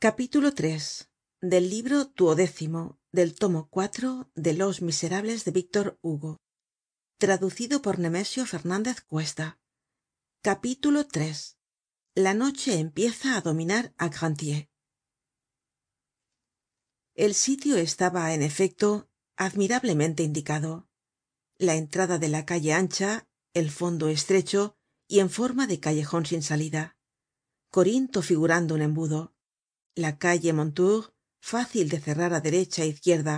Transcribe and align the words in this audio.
capítulo 0.00 0.50
iii 0.56 0.78
del 1.40 1.70
libro 1.70 2.04
duodécimo 2.04 3.00
del 3.10 3.34
tomo 3.34 3.68
cuatro 3.68 4.30
de 4.36 4.52
los 4.52 4.80
miserables 4.80 5.44
de 5.44 5.50
víctor 5.50 5.98
hugo. 6.02 6.38
Traducido 7.18 7.82
por 7.82 7.98
nemesio 7.98 8.46
fernandez 8.46 9.00
cuesta. 9.00 9.58
Capítulo 10.40 11.00
iii 11.00 11.34
la 12.14 12.32
noche 12.34 12.78
empieza 12.78 13.36
á 13.36 13.40
dominar 13.40 13.92
á 13.98 14.08
grantier 14.08 14.68
el 17.16 17.34
sitio 17.34 17.76
estaba 17.76 18.32
en 18.34 18.42
efecto 18.42 19.10
admirablemente 19.36 20.22
indicado. 20.22 20.88
La 21.58 21.74
entrada 21.74 22.18
de 22.18 22.28
la 22.28 22.46
calle 22.46 22.72
ancha 22.72 23.28
el 23.52 23.72
fondo 23.72 24.06
estrecho 24.06 24.76
y 25.08 25.18
en 25.18 25.28
forma 25.28 25.66
de 25.66 25.80
callejon 25.80 26.24
sin 26.24 26.42
salida. 26.44 26.96
Corinto 27.72 28.22
figurando 28.22 28.76
un 28.76 28.82
embudo 28.82 29.34
la 30.04 30.12
calle 30.24 30.52
mondetour 30.58 31.02
fácil 31.52 31.86
de 31.92 31.98
cerrar 32.04 32.32
á 32.38 32.40
derecha 32.48 32.80
é 32.84 32.90
izquierda 32.94 33.36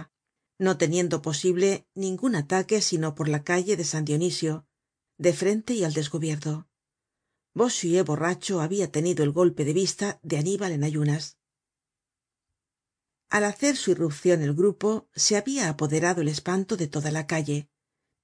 no 0.65 0.73
teniendo 0.83 1.17
posible 1.29 1.69
ningun 2.03 2.33
ataque 2.43 2.77
sino 2.89 3.09
por 3.17 3.27
la 3.35 3.41
calle 3.51 3.75
de 3.81 3.87
san 3.93 4.05
dionisio 4.05 4.53
de 5.25 5.33
frente 5.41 5.73
y 5.79 5.85
al 5.85 5.95
descubierto. 6.01 6.53
Bossuet 7.59 8.05
borracho 8.05 8.61
habia 8.61 8.93
tenido 8.97 9.25
el 9.25 9.33
golpe 9.33 9.65
de 9.65 9.73
vista 9.73 10.07
de 10.23 10.37
aníbal 10.43 10.73
en 10.73 10.85
ayunas. 10.85 11.39
Al 13.31 13.45
hacer 13.45 13.77
su 13.77 13.93
irrupcion 13.93 14.43
el 14.43 14.55
grupo 14.55 15.09
se 15.15 15.37
habia 15.37 15.69
apoderado 15.69 16.21
el 16.21 16.29
espanto 16.29 16.77
de 16.77 16.89
toda 16.89 17.11
la 17.11 17.27
calle. 17.27 17.71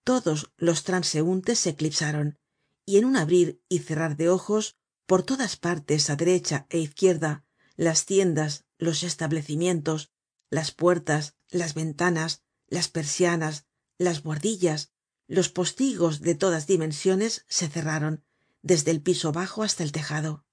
Todos 0.05 0.53
los 0.59 0.84
transeuntes 0.84 1.59
se 1.61 1.70
eclipsaron 1.70 2.39
y 2.84 2.98
en 2.98 3.06
un 3.06 3.16
abrir 3.16 3.62
y 3.69 3.78
cerrar 3.78 4.16
de 4.16 4.28
ojos 4.28 4.77
por 5.06 5.23
todas 5.23 5.56
partes 5.56 6.11
á 6.11 6.16
derecha 6.16 6.66
é 6.69 6.78
izquierda 6.78 7.45
las 7.77 8.07
tiendas 8.07 8.65
los 8.79 9.03
establecimientos 9.03 10.11
las 10.51 10.73
puertas 10.73 11.37
las 11.48 11.75
ventanas 11.75 12.42
las 12.67 12.89
persianas 12.89 13.67
las 13.98 14.23
buhardillas 14.23 14.92
los 15.28 15.48
postigos 15.48 16.20
de 16.20 16.34
todas 16.34 16.67
dimensiones 16.67 17.45
se 17.48 17.69
cerraron 17.69 18.25
desde 18.62 18.91
el 18.91 19.00
piso 19.00 19.33
bajo 19.33 19.62
hasta 19.62 19.83
el 19.83 19.92
tejado. 19.92 20.45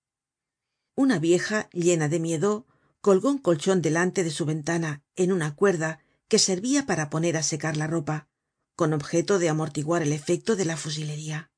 Una 0.96 1.20
vieja 1.20 1.70
llena 1.72 2.10
de 2.10 2.20
miedo 2.20 2.68
colgó 3.02 3.30
un 3.30 3.38
colchon 3.38 3.82
delante 3.82 4.24
de 4.24 4.32
su 4.32 4.46
ventana 4.46 5.04
en 5.16 5.32
una 5.32 5.56
cuerda 5.56 6.00
que 6.28 6.40
servia 6.40 6.86
para 6.86 7.10
poner 7.10 7.38
á 7.38 7.44
secar 7.44 7.78
la 7.78 7.88
ropa 7.88 8.28
con 8.76 8.94
objeto 8.94 9.40
de 9.40 9.50
amortiguar 9.50 10.02
el 10.02 10.14
efecto 10.14 10.56
de 10.56 10.66
la 10.66 10.78
fusilería. 10.78 11.52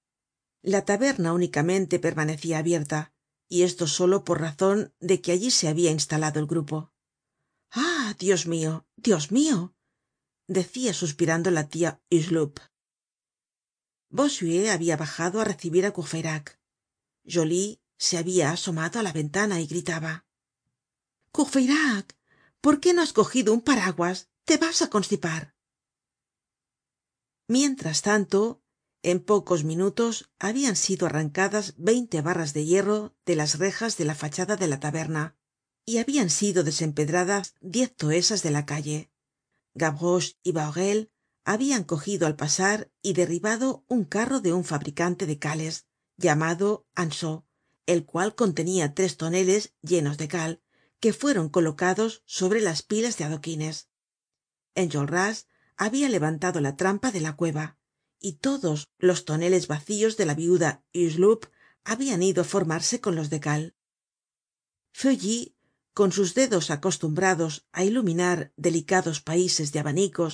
La 0.62 0.84
taberna 0.84 1.32
únicamente 1.34 2.00
permanecia 2.00 2.58
abierta 2.58 3.14
y 3.48 3.64
esto 3.64 3.88
solo 3.88 4.24
por 4.24 4.42
razon 4.42 4.94
de 5.00 5.22
que 5.22 5.32
allí 5.32 5.52
se 5.52 5.68
habia 5.68 5.92
instalado 5.92 6.40
el 6.40 6.48
grupo. 6.48 6.92
Ah 7.72 8.14
dios 8.18 8.48
mio 8.48 8.88
dios 8.96 9.32
mio 9.32 9.76
decia 10.48 10.94
suspirando 10.94 11.52
la 11.52 11.68
tia 11.70 12.02
hucheloup. 12.10 12.60
Bossuet 14.10 14.70
habia 14.70 14.98
bajado 14.98 15.42
á 15.42 15.44
recibir 15.44 15.86
á 15.86 15.92
courfeyrac. 15.92 16.60
Joly 17.26 17.82
se 17.98 18.18
habia 18.18 18.52
asomado 18.52 19.00
á 19.00 19.04
la 19.04 19.14
ventana 19.14 19.60
y 19.62 19.68
gritaba. 19.68 20.26
Courfeyrac 21.32 22.16
por 22.62 22.80
qué 22.80 22.94
no 22.94 23.02
has 23.02 23.14
cogido 23.14 23.54
un 23.54 23.62
paraguas 23.62 24.30
te 24.46 24.58
vas 24.58 24.82
á 24.82 24.90
constipar. 24.90 25.56
Mientras 27.48 28.02
tanto 28.02 28.64
en 29.06 29.20
pocos 29.20 29.64
minutos 29.64 30.32
habian 30.40 30.76
sido 30.76 31.06
arrancadas 31.06 31.76
veinte 31.78 32.22
barras 32.22 32.54
de 32.56 32.66
hierro 32.66 33.14
de 33.24 33.36
las 33.36 33.60
rejas 33.60 33.98
de 33.98 34.06
la 34.06 34.16
fachada 34.16 34.56
de 34.58 34.68
la 34.68 34.80
taberna 34.80 35.38
y 35.86 36.00
habian 36.00 36.32
sido 36.32 36.64
desempedradas 36.64 37.54
diez 37.62 37.96
toesas 37.96 38.42
de 38.42 38.50
la 38.50 38.66
calle. 38.66 39.12
Gavroche 39.76 40.40
y 40.42 40.54
bahorel 40.54 41.12
habian 41.44 41.84
cogido 41.84 42.26
al 42.26 42.36
pasar 42.36 42.90
y 43.04 43.14
derribado 43.14 43.86
un 43.88 44.06
carro 44.06 44.40
de 44.42 44.54
un 44.54 44.64
fabricante 44.64 45.28
de 45.28 45.38
cales 45.38 45.86
llamado 46.18 46.88
anceau 46.96 47.46
el 47.86 48.06
cual 48.06 48.34
contenia 48.34 48.96
tres 48.96 49.18
toneles 49.18 49.76
llenos 49.84 50.18
de 50.18 50.28
cal 50.28 50.64
que 51.00 51.14
fueron 51.14 51.50
colocados 51.50 52.24
sobre 52.26 52.60
las 52.60 52.82
pilas 52.82 53.20
de 53.20 53.26
adoquines. 53.26 53.88
Enjolras 54.74 55.46
habia 55.78 56.10
levantado 56.10 56.60
la 56.60 56.76
trampa 56.76 57.12
de 57.12 57.22
la 57.22 57.36
cueva 57.36 57.78
y 58.26 58.34
todos 58.48 58.88
los 58.98 59.24
toneles 59.24 59.68
vacíos 59.68 60.18
de 60.18 60.26
la 60.26 60.34
viuda 60.34 60.84
hucheloup 60.96 61.46
habian 61.92 62.24
ido 62.24 62.42
á 62.42 62.46
formarse 62.54 62.96
con 63.00 63.14
los 63.20 63.30
de 63.30 63.40
cal. 63.46 63.64
Feuilly 65.00 65.54
con 65.94 66.10
sus 66.18 66.30
dedos 66.40 66.66
acostumbrados 66.78 67.54
á 67.78 67.84
iluminar 67.90 68.40
delicados 68.68 69.18
paises 69.30 69.70
de 69.74 69.80
abanicos 69.84 70.34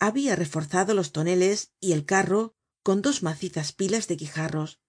habia 0.00 0.34
reforzado 0.34 0.90
los 0.98 1.12
toneles 1.16 1.58
y 1.78 1.92
el 1.92 2.02
carro 2.12 2.42
con 2.82 3.02
dos 3.06 3.22
macizas 3.22 3.70
pilas 3.78 4.08
de 4.08 4.16
guijarros 4.16 4.80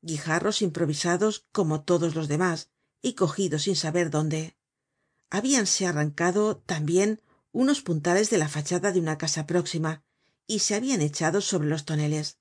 guijarros 0.00 0.62
improvisados 0.62 1.34
como 1.50 1.82
todos 1.90 2.14
los 2.14 2.28
demás 2.28 2.70
y 3.02 3.14
cogidos 3.14 3.62
sin 3.66 3.74
saber 3.74 4.10
dónde. 4.10 4.56
Habíanse 5.28 5.88
arrancado 5.88 6.62
tambien 6.70 7.20
unos 7.50 7.82
puntales 7.82 8.30
de 8.30 8.38
la 8.38 8.48
fachada 8.48 8.92
de 8.92 9.00
una 9.00 9.18
casa 9.18 9.44
próxima 9.48 10.05
y 10.46 10.60
se 10.60 10.74
habian 10.74 11.00
echado 11.00 11.40
sobre 11.40 11.68
los 11.68 11.84
toneles. 11.84 12.38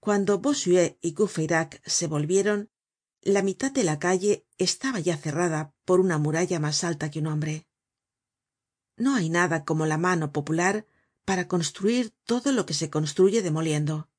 Cuando 0.00 0.38
bossuet 0.38 0.98
y 1.00 1.12
courfeyrac 1.12 1.80
se 1.86 2.06
volvieron 2.06 2.70
la 3.24 3.42
mitad 3.42 3.70
de 3.70 3.84
la 3.84 4.00
calle 4.00 4.48
estaba 4.58 4.98
ya 4.98 5.16
cerrada 5.16 5.72
por 5.84 6.00
una 6.00 6.18
muralla 6.18 6.58
mas 6.58 6.82
alta 6.82 7.08
que 7.08 7.20
un 7.20 7.28
hombre. 7.28 7.68
No 8.96 9.14
hay 9.14 9.30
nada 9.30 9.64
como 9.64 9.86
la 9.86 9.96
mano 9.96 10.32
popular 10.32 10.86
para 11.24 11.46
construir 11.46 12.12
todo 12.24 12.50
lo 12.50 12.66
que 12.66 12.74
se 12.74 12.90
construye 12.90 13.40
demoliendo. 13.40 14.10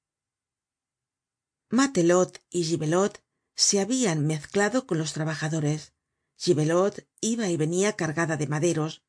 Matelote 1.69 2.39
y 2.49 2.63
gibelote 2.63 3.19
se 3.55 3.81
habian 3.81 4.25
mezclado 4.25 4.87
con 4.87 4.97
los 4.97 5.11
trabajadores. 5.11 5.93
Gibelote 6.37 7.09
iba 7.19 7.49
y 7.49 7.57
venia 7.57 7.97
cargada 7.97 8.37
de 8.37 8.47
maderos. 8.47 9.03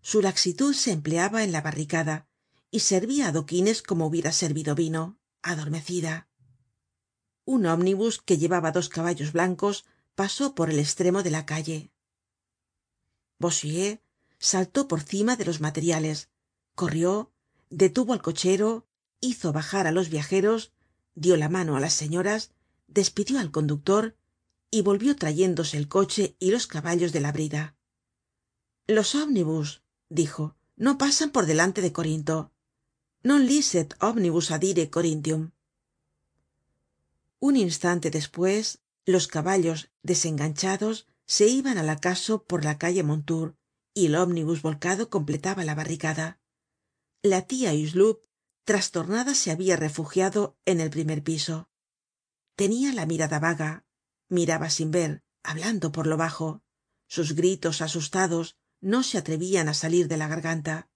Su 0.00 0.22
laxitud 0.22 0.74
se 0.74 0.92
empleaba 0.92 1.42
en 1.42 1.50
la 1.50 1.60
barricada 1.60 2.29
y 2.70 2.80
servia 2.80 3.28
adoquines 3.28 3.82
como 3.82 4.06
hubiera 4.06 4.32
servido 4.32 4.74
vino 4.74 5.18
adormecida. 5.42 6.28
Un 7.44 7.66
ómnibus 7.66 8.20
que 8.20 8.38
llevaba 8.38 8.70
dos 8.70 8.88
caballos 8.88 9.32
blancos 9.32 9.84
pasó 10.14 10.54
por 10.54 10.70
el 10.70 10.78
estremo 10.78 11.22
de 11.22 11.30
la 11.30 11.46
calle. 11.46 11.90
Bossuet 13.38 14.02
saltó 14.38 14.86
por 14.86 15.00
cima 15.00 15.36
de 15.36 15.44
los 15.44 15.60
materiales 15.60 16.28
corrió 16.74 17.32
detuvo 17.68 18.12
al 18.12 18.22
cochero 18.22 18.86
hizo 19.20 19.52
bajar 19.52 19.86
á 19.86 19.92
los 19.92 20.08
viajeros 20.08 20.72
dio 21.14 21.36
la 21.36 21.48
mano 21.48 21.76
á 21.76 21.80
las 21.80 21.94
señoras 21.94 22.52
despidió 22.86 23.38
al 23.38 23.50
conductor 23.50 24.16
y 24.70 24.82
volvió 24.82 25.16
trayéndose 25.16 25.76
el 25.76 25.88
coche 25.88 26.36
y 26.38 26.50
los 26.50 26.66
caballos 26.66 27.12
de 27.12 27.20
la 27.20 27.32
brida. 27.32 27.76
Los 28.86 29.14
ómnibus 29.14 29.82
dijo 30.08 30.56
no 30.76 30.96
pasan 30.96 31.30
por 31.30 31.46
delante 31.46 31.82
de 31.82 31.92
corinto 31.92 32.52
non 33.28 33.40
licet 33.50 33.88
omnibus 34.00 34.50
adire 34.50 34.84
coryntium 34.94 35.52
un 37.40 37.56
instante 37.56 38.10
despues 38.10 38.80
los 39.06 39.26
caballos 39.26 39.90
desenganchados 40.02 41.08
se 41.24 41.48
iban 41.48 41.78
al 41.78 41.88
acaso 41.88 42.44
por 42.44 42.64
la 42.64 42.76
calle 42.76 43.02
mondetour 43.02 43.56
y 43.94 44.06
el 44.06 44.14
ómnibus 44.14 44.60
volcado 44.60 45.08
completaba 45.08 45.64
la 45.64 45.74
barricada. 45.74 46.38
La 47.22 47.42
tia 47.42 47.72
hucheloup 47.72 48.20
trastornada 48.64 49.34
se 49.34 49.50
habia 49.50 49.76
refugiado 49.76 50.58
en 50.66 50.80
el 50.80 50.90
primer 50.90 51.22
piso. 51.22 51.70
Tenia 52.56 52.92
la 52.92 53.06
mirada 53.06 53.38
vaga 53.38 53.84
miraba 54.28 54.68
sin 54.68 54.90
ver 54.90 55.22
hablando 55.42 55.92
por 55.92 56.06
lo 56.06 56.18
bajo. 56.18 56.62
Sus 57.08 57.34
gritos 57.34 57.80
asustados 57.80 58.56
no 58.82 59.02
se 59.02 59.16
atrevian 59.16 59.68
á 59.68 59.74
salir 59.74 60.08
de 60.08 60.18
la 60.18 60.28
garganta 60.28 60.89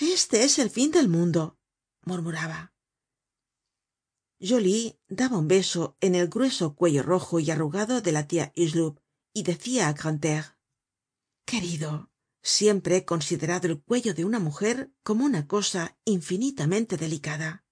este 0.00 0.44
es 0.44 0.58
el 0.58 0.70
fin 0.70 0.90
del 0.90 1.08
mundo 1.08 1.58
murmuraba. 2.02 2.72
Joly 4.40 4.98
daba 5.08 5.38
un 5.38 5.48
beso 5.48 5.96
en 6.00 6.14
el 6.14 6.28
grueso 6.28 6.74
cuello 6.74 7.02
rojo 7.02 7.40
y 7.40 7.50
arrugado 7.50 8.00
de 8.00 8.12
la 8.12 8.26
tia 8.26 8.52
hucheloup 8.56 9.00
y 9.32 9.42
decia 9.42 9.88
á 9.88 9.92
grantaire 9.92 10.56
querido 11.44 12.10
siempre 12.42 12.98
he 12.98 13.04
considerado 13.04 13.66
el 13.66 13.82
cuello 13.82 14.14
de 14.14 14.24
una 14.24 14.38
mujer 14.38 14.92
como 15.02 15.24
una 15.24 15.48
cosa 15.48 15.98
infinitamente 16.04 16.96
delicada 16.96 17.64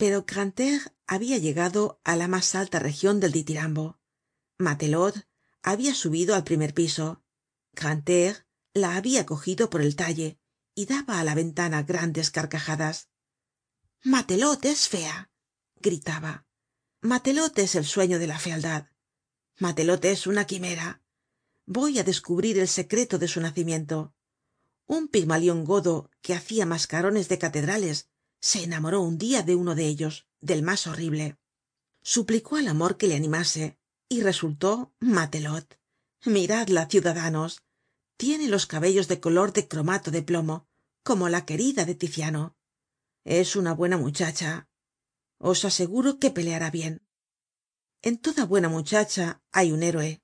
pero 0.00 0.24
grantaire 0.24 0.80
habia 1.06 1.36
llegado 1.36 2.00
á 2.04 2.16
la 2.16 2.26
mas 2.26 2.54
alta 2.54 2.78
region 2.78 3.20
del 3.20 3.32
ditirambo. 3.32 4.00
Matelote 4.56 5.28
habia 5.62 5.94
subido 5.94 6.34
al 6.34 6.42
primer 6.42 6.72
piso. 6.72 7.22
Grantaire 7.74 8.46
la 8.72 8.96
habia 8.96 9.26
cogido 9.26 9.68
por 9.68 9.82
el 9.82 9.96
talle 9.96 10.39
y 10.74 10.86
daba 10.86 11.20
á 11.20 11.24
la 11.24 11.34
ventana 11.34 11.82
grandes 11.82 12.30
carcajadas. 12.30 13.08
Matelote 14.02 14.70
es 14.70 14.88
fea 14.88 15.30
gritaba. 15.76 16.46
Matelote 17.00 17.62
es 17.62 17.74
el 17.74 17.84
sueño 17.84 18.18
de 18.18 18.26
la 18.26 18.38
fealdad 18.38 18.90
matelote 19.60 20.10
es 20.10 20.26
una 20.26 20.46
quimera 20.46 21.02
voy 21.66 21.98
á 21.98 22.02
descubrir 22.02 22.58
el 22.58 22.66
secreto 22.66 23.18
de 23.18 23.28
su 23.28 23.40
nacimiento 23.42 24.14
un 24.86 25.06
pigmalion 25.06 25.64
godo 25.64 26.10
que 26.22 26.34
hacia 26.34 26.64
mascarones 26.64 27.28
de 27.28 27.38
catedrales 27.38 28.08
se 28.40 28.64
enamoró 28.64 29.02
un 29.02 29.18
dia 29.18 29.42
de 29.42 29.54
uno 29.54 29.74
de 29.74 29.86
ellos 29.86 30.26
del 30.40 30.62
mas 30.62 30.86
horrible. 30.86 31.36
Suplicó 32.02 32.56
al 32.56 32.66
amor 32.66 32.96
que 32.96 33.06
le 33.06 33.14
animase 33.14 33.78
y 34.08 34.22
resultó 34.22 34.92
matelote. 34.98 35.78
Miradla 36.24 36.86
ciudadanos 36.86 37.62
tiene 38.20 38.48
los 38.48 38.66
cabellos 38.66 39.08
de 39.08 39.18
color 39.18 39.54
de 39.54 39.66
cromato 39.66 40.10
de 40.10 40.20
plomo 40.20 40.68
como 41.02 41.30
la 41.30 41.46
querida 41.46 41.86
de 41.86 41.94
ticiano 41.94 42.54
es 43.24 43.56
una 43.56 43.72
buena 43.72 43.96
muchacha. 43.96 44.68
Os 45.38 45.64
aseguro 45.64 46.18
que 46.18 46.30
peleará 46.30 46.70
bien. 46.70 46.94
En 48.02 48.18
toda 48.18 48.44
buena 48.44 48.68
muchacha 48.68 49.42
hay 49.52 49.72
un 49.72 49.82
héroe. 49.82 50.22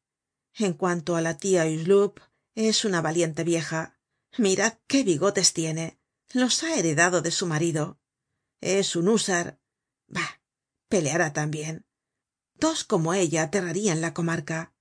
En 0.67 0.75
cuanto 0.75 1.17
á 1.17 1.23
la 1.23 1.39
tia 1.39 1.65
hucheloup 1.65 2.21
es 2.55 2.85
una 2.85 3.01
valiente 3.01 3.45
vieja. 3.45 3.99
Mirad 4.37 4.75
qué 4.87 5.03
bigotes 5.03 5.55
tiene. 5.55 5.99
Los 6.35 6.65
ha 6.65 6.75
heredado 6.79 7.23
de 7.23 7.31
su 7.31 7.47
marido. 7.47 7.99
Es 8.61 8.95
un 8.95 9.09
húsar. 9.09 9.59
Bah 10.07 10.43
peleará 10.89 11.33
tambien 11.33 11.87
dos 12.59 12.85
como 12.85 13.15
ella 13.15 13.43
aterrarían 13.45 14.01
la 14.01 14.13
comarca. 14.13 14.75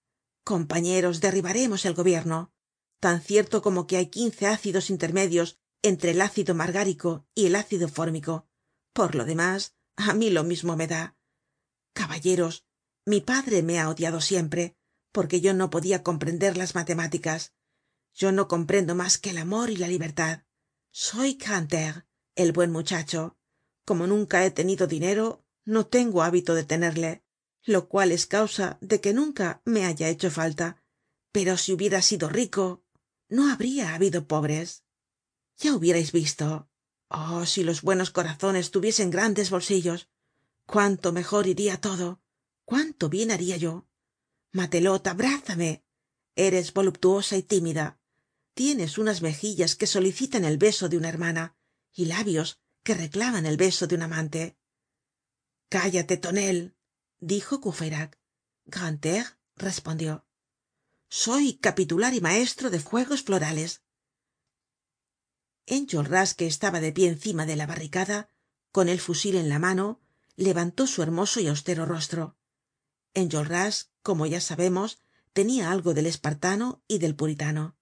Compañeros 0.43 1.21
derribaremos 1.21 1.85
el 1.85 1.93
gobierno 1.93 2.54
tan 3.05 3.21
cierto 3.21 3.61
como 3.61 3.85
que 3.85 3.97
hay 3.97 4.07
quince 4.07 4.47
ácidos 4.47 4.89
intermedios 4.89 5.59
entre 5.83 6.09
el 6.09 6.21
ácido 6.21 6.55
margárico 6.55 7.27
y 7.35 7.45
el 7.45 7.55
ácido 7.55 7.87
fórmico. 7.87 8.49
Por 8.93 9.13
lo 9.13 9.25
demás 9.25 9.75
á 9.95 10.15
mí 10.15 10.31
lo 10.31 10.43
mismo 10.43 10.75
me 10.75 10.87
da. 10.87 11.15
Caballeros 11.93 12.65
mi 13.05 13.21
padre 13.21 13.61
me 13.61 13.79
ha 13.79 13.89
odiado 13.89 14.21
siempre 14.21 14.75
porque 15.11 15.39
yo 15.39 15.53
no 15.53 15.69
podia 15.69 16.01
comprender 16.01 16.57
las 16.57 16.73
matemáticas. 16.73 17.53
Yo 18.11 18.31
no 18.31 18.47
comprendo 18.47 18.95
mas 18.95 19.19
que 19.19 19.29
el 19.29 19.37
amor 19.37 19.69
y 19.69 19.77
la 19.77 19.87
libertad. 19.87 20.45
Soy 20.89 21.35
grantaire 21.35 22.07
el 22.33 22.53
buen 22.53 22.71
muchacho. 22.71 23.37
Como 23.85 24.07
nunca 24.07 24.43
he 24.43 24.49
tenido 24.49 24.87
dinero 24.87 25.45
no 25.63 25.85
tengo 25.85 26.23
hábito 26.23 26.55
de 26.55 26.63
tenerle 26.63 27.23
lo 27.65 27.87
cual 27.87 28.11
es 28.11 28.25
causa 28.25 28.79
de 28.81 28.99
que 28.99 29.13
nunca 29.13 29.61
me 29.63 29.85
haya 29.85 30.09
hecho 30.09 30.31
falta. 30.31 30.83
Pero 31.31 31.55
si 31.55 31.71
hubiera 31.71 32.01
sido 32.01 32.29
rico 32.29 32.84
no 33.35 33.51
habria 33.51 33.93
habido 33.93 34.27
pobres. 34.27 34.83
Ya 35.57 35.75
hubierais 35.75 36.11
visto. 36.11 36.69
Oh 37.09 37.45
si 37.45 37.63
los 37.63 37.81
buenos 37.81 38.09
corazones 38.11 38.71
tuviesen 38.71 39.09
grandes 39.11 39.49
bolsillos. 39.49 40.09
Cuánto 40.65 41.11
mejor 41.11 41.47
iria 41.47 41.79
todo. 41.79 42.21
Cuánto 42.65 43.09
bien 43.09 43.31
haria 43.31 43.57
yo. 43.57 43.87
Matelote 44.51 45.09
abrázame. 45.09 45.85
Eres 46.35 46.73
voluptuosa 46.73 47.37
y 47.37 47.43
tímida. 47.43 47.99
Tienes 48.53 48.97
unas 48.97 49.21
mejillas 49.21 49.75
que 49.75 49.85
solicitan 49.85 50.45
el 50.45 50.57
beso 50.57 50.89
de 50.89 50.97
una 50.97 51.09
hermana 51.09 51.55
y 51.93 52.05
labios 52.05 52.59
que 52.83 52.93
reclaman 52.93 53.45
el 53.45 53.57
beso 53.57 53.87
de 53.87 53.95
un 53.95 54.03
amante. 54.03 54.57
Cállate 55.69 56.17
tonel 56.17 56.75
dijo 57.19 57.59
courfeyrac. 57.59 58.19
Grantaire 58.65 59.29
respondió 59.55 60.25
soy 61.17 61.53
capitular 61.53 62.13
y 62.13 62.19
maestro 62.19 62.69
de 62.69 62.81
juegos 62.81 63.23
florales. 63.23 63.83
Enjolras 65.65 66.33
que 66.33 66.45
estaba 66.45 66.81
de 66.81 66.91
pie 66.91 67.07
encima 67.07 67.45
de 67.45 67.55
la 67.55 67.65
barricada 67.65 68.29
con 68.73 68.89
el 68.89 68.99
fusil 68.99 69.37
en 69.37 69.47
la 69.47 69.57
mano 69.57 70.01
levantó 70.35 70.87
su 70.87 71.01
hermoso 71.01 71.39
y 71.39 71.47
austero 71.47 71.85
rostro. 71.85 72.35
Enjolras 73.13 73.93
como 74.03 74.25
ya 74.25 74.41
sabemos 74.41 74.99
tenia 75.31 75.71
algo 75.71 75.93
del 75.93 76.07
espartano 76.07 76.83
y 76.85 76.97
del 76.97 77.15
puritano. 77.15 77.77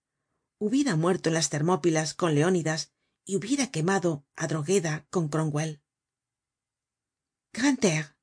Hubiera 0.59 0.95
muerto 0.95 1.29
en 1.29 1.33
las 1.33 1.49
termópilas 1.49 2.13
con 2.13 2.35
leónidas 2.35 2.93
y 3.25 3.37
hubiera 3.37 3.71
quemado 3.71 4.27
á 4.35 4.45
drogheda 4.45 5.07
con 5.09 5.27
cromwell. 5.27 5.81
Grantaire 7.51 8.15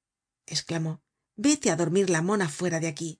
esclamó 0.46 1.02
vete 1.34 1.72
á 1.72 1.74
dormir 1.74 2.10
la 2.10 2.22
mona 2.22 2.48
fuera 2.48 2.78
de 2.78 2.86
aquí 2.86 3.19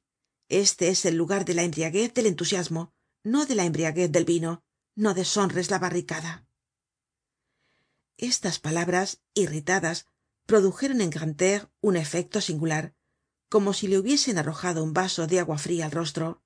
este 0.50 0.88
es 0.88 1.06
el 1.06 1.16
lugar 1.16 1.44
de 1.46 1.54
la 1.54 1.62
embriaguez 1.62 2.12
del 2.12 2.26
entusiasmo 2.26 2.92
no 3.22 3.46
de 3.46 3.54
la 3.54 3.64
embriaguez 3.64 4.10
del 4.10 4.24
vino. 4.24 4.62
No 4.94 5.14
deshonres 5.14 5.70
la 5.70 5.78
barricada. 5.78 6.46
Estas 8.16 8.58
palabras 8.58 9.22
irritadas 9.34 10.06
produjeron 10.46 11.00
en 11.00 11.10
grantaire 11.10 11.68
un 11.80 11.96
efecto 11.96 12.40
singular 12.40 12.94
como 13.48 13.72
si 13.72 13.88
le 13.88 13.98
hubiesen 13.98 14.38
arrojado 14.38 14.84
un 14.84 14.92
vaso 14.92 15.26
de 15.26 15.40
agua 15.40 15.58
fria 15.58 15.84
al 15.84 15.90
rostro. 15.90 16.42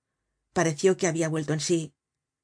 Pareció 0.52 0.96
que 0.96 1.06
habia 1.06 1.28
vuelto 1.28 1.52
en 1.52 1.60
sí. 1.60 1.94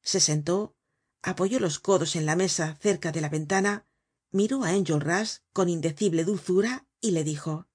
Se 0.03 0.21
sentó 0.21 0.77
apoyó 1.23 1.61
los 1.61 1.79
codos 1.79 2.17
en 2.17 2.27
la 2.27 2.37
mesa 2.37 2.77
cerca 2.81 3.13
de 3.13 3.21
la 3.21 3.29
ventana 3.29 3.87
miró 4.33 4.65
á 4.65 4.75
enjolras 4.75 5.43
con 5.53 5.69
indecible 5.69 6.25
dulzura 6.25 6.87
y 7.01 7.11
le 7.11 7.25
dijo 7.25 7.69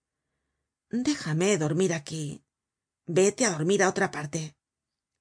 déjame 0.90 1.58
dormir 1.58 1.94
aquí 1.94 2.45
vete 3.06 3.46
á 3.46 3.52
dormir 3.52 3.84
á 3.84 3.90
otra 3.90 4.12
parte. 4.12 4.56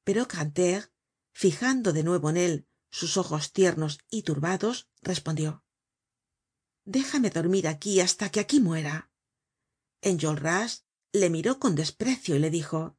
Pero 0.04 0.26
grantaire 0.26 0.90
fijando 1.32 1.92
de 1.92 2.02
nuevo 2.04 2.30
en 2.30 2.36
él 2.36 2.68
sus 2.90 3.16
ojos 3.16 3.52
tiernos 3.52 3.98
y 4.08 4.22
turbados 4.22 4.88
respondió 5.02 5.64
déjame 6.84 7.30
dormir 7.30 7.66
aquí 7.66 8.00
hasta 8.00 8.30
que 8.30 8.40
aquí 8.40 8.60
muera 8.60 9.10
enjolras 10.02 10.86
le 11.12 11.30
miró 11.30 11.58
con 11.58 11.74
desprecio 11.74 12.36
y 12.36 12.38
le 12.38 12.50
dijo 12.50 12.96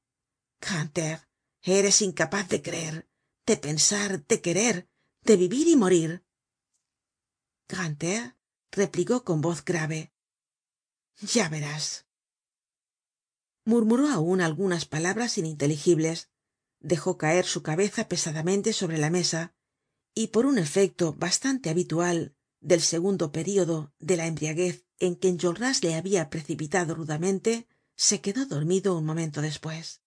grantaire 0.60 1.22
eres 1.62 2.02
incapaz 2.02 2.50
de 2.50 2.62
creer 2.62 3.10
de 3.46 3.58
pensar 3.58 4.26
de 4.26 4.42
querer 4.42 4.90
de 5.22 5.38
vivir 5.38 5.68
y 5.68 5.76
morir 5.76 6.26
grantaire 7.68 8.36
replicó 8.72 9.24
con 9.24 9.42
voz 9.42 9.64
grave 9.64 10.14
ya 11.22 11.48
verás 11.48 12.05
murmuró 13.66 14.08
aun 14.10 14.42
algunas 14.42 14.86
palabras 14.86 15.38
ininteligibles. 15.38 16.30
Dejó 16.80 17.18
caer 17.18 17.46
su 17.46 17.64
cabeza 17.64 18.08
pesadamente 18.08 18.72
sobre 18.72 18.98
la 18.98 19.10
mesa 19.10 19.56
y 20.14 20.28
por 20.28 20.46
un 20.46 20.58
efecto 20.58 21.14
bastante 21.14 21.70
habitual 21.70 22.36
del 22.62 22.82
segundo 22.82 23.32
período 23.32 23.94
de 24.00 24.18
la 24.18 24.28
embriaguez 24.28 24.86
en 25.00 25.16
que 25.16 25.30
enjolras 25.30 25.84
le 25.84 25.96
habia 25.96 26.30
precipitado 26.30 26.96
rudamente 26.96 27.68
se 27.96 28.22
quedó 28.22 28.46
dormido 28.46 28.98
un 28.98 29.06
momento 29.06 29.42
despues 29.42 30.02